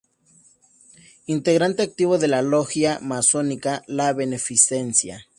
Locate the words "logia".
2.41-2.97